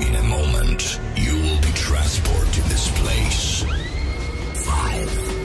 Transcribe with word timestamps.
In 0.00 0.16
a 0.16 0.22
moment, 0.24 1.00
you 1.14 1.34
will 1.34 1.60
be 1.60 1.72
transported 1.72 2.52
to 2.54 2.62
this 2.68 2.90
place. 3.00 3.62
Five, 4.64 5.43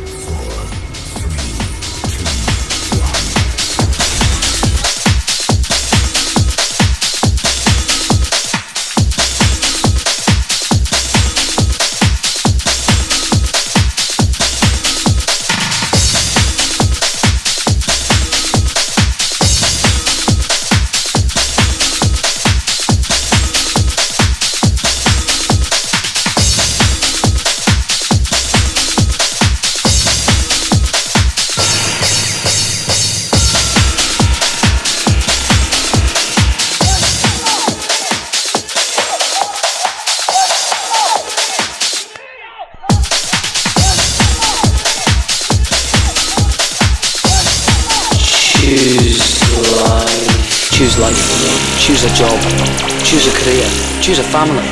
I 54.09 54.11
choose 54.11 54.25
a 54.25 54.31
family. 54.31 54.63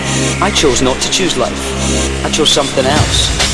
I 0.41 0.49
chose 0.49 0.81
not 0.81 0.99
to 0.99 1.11
choose 1.11 1.37
life. 1.37 2.25
I 2.25 2.29
chose 2.31 2.49
something 2.49 2.87
else. 2.87 3.46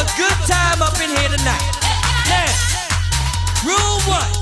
a 0.00 0.04
good 0.16 0.38
time 0.48 0.80
up 0.80 0.96
in 0.96 1.10
here 1.10 1.28
tonight. 1.28 1.76
Now, 2.24 2.48
rule 3.68 4.00
one 4.08 4.32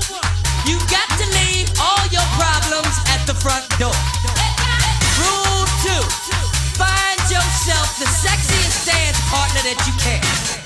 you 0.63 0.79
got 0.87 1.09
to 1.19 1.25
leave 1.35 1.67
all 1.81 2.05
your 2.15 2.23
problems 2.39 2.95
at 3.11 3.27
the 3.27 3.33
front 3.33 3.67
door. 3.75 3.99
Rule 5.19 5.65
two 5.83 6.03
find 6.79 7.19
yourself 7.27 7.99
the 7.99 8.05
sexiest 8.05 8.85
dance 8.85 9.19
partner 9.27 9.61
that 9.67 9.83
you 9.85 9.93
can. 9.99 10.58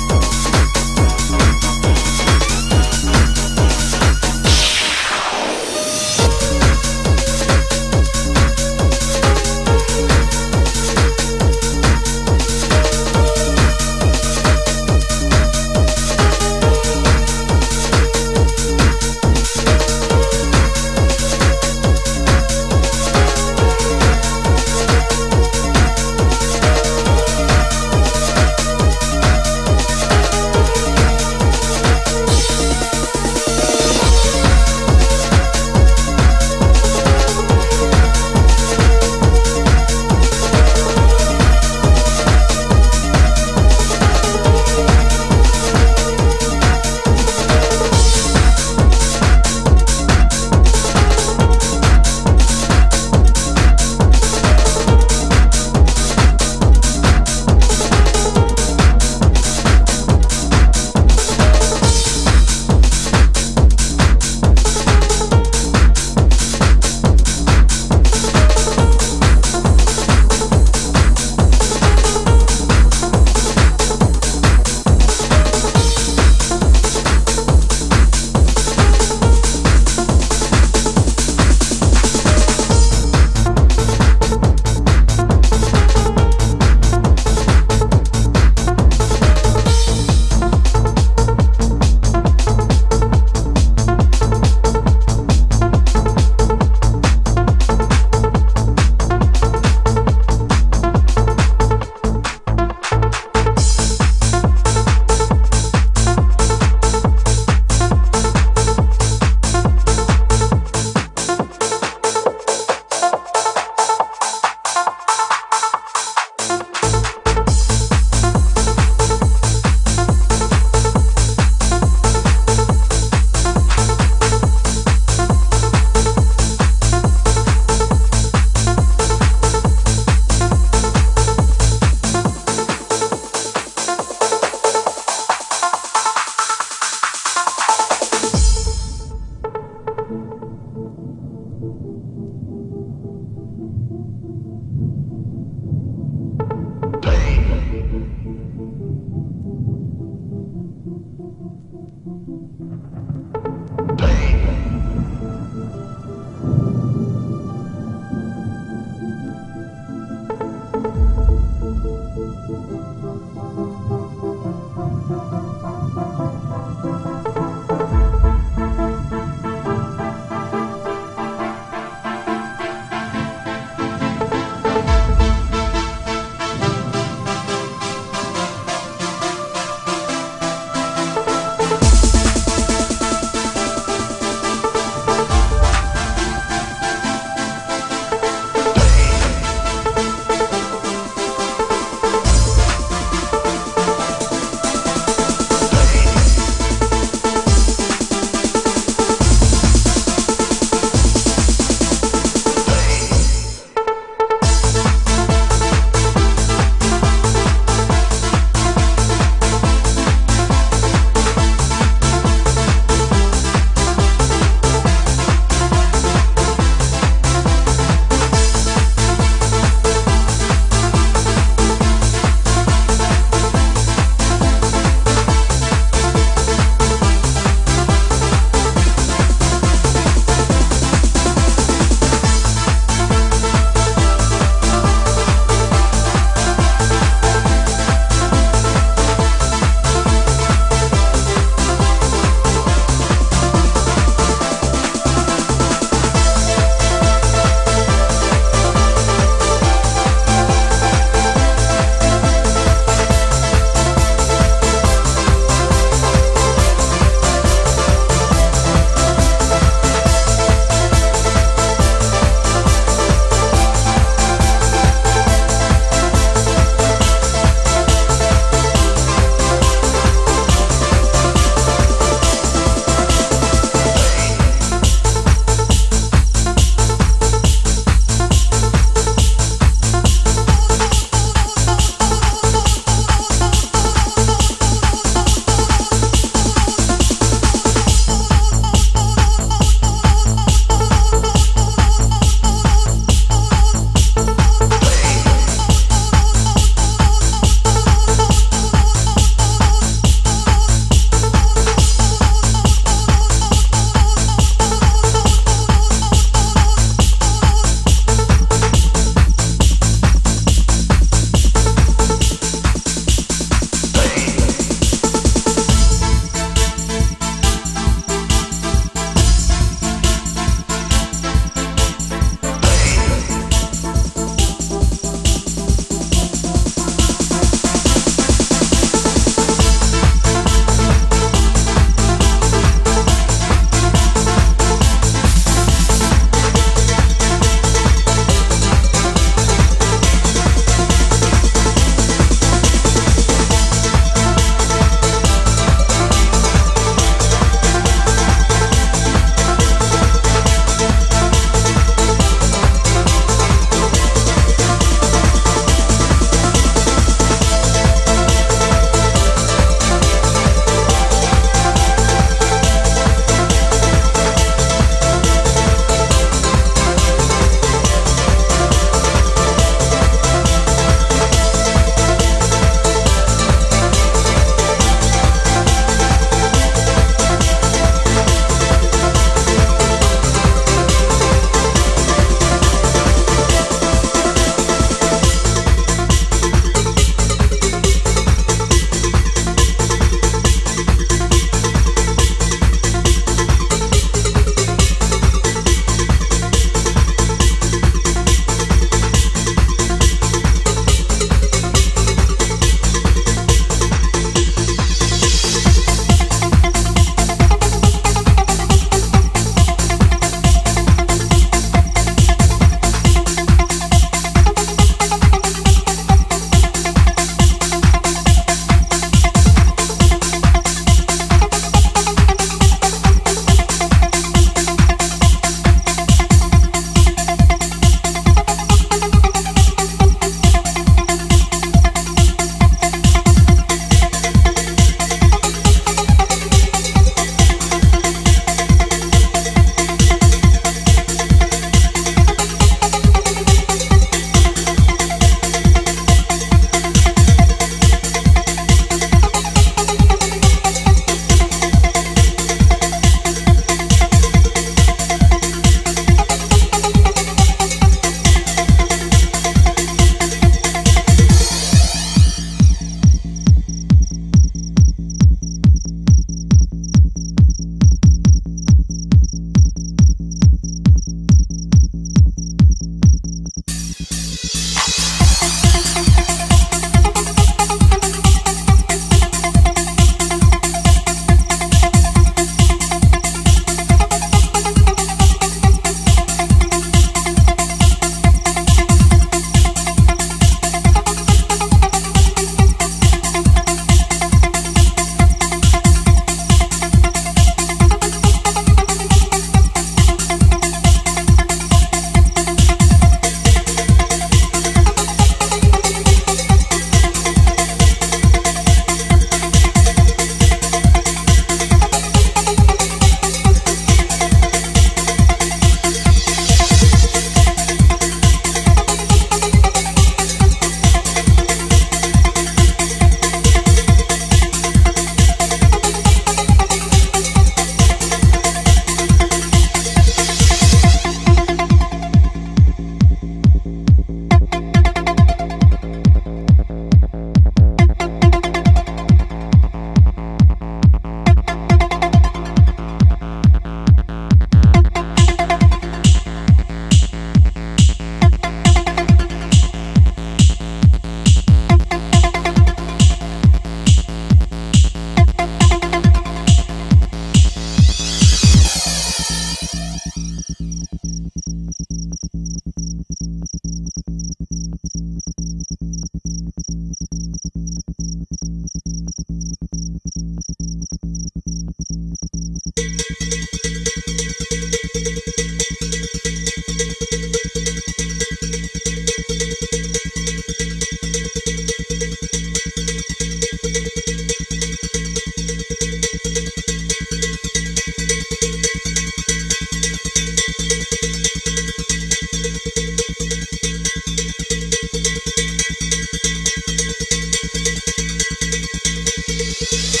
My 599.61 599.67
faith 599.67 600.00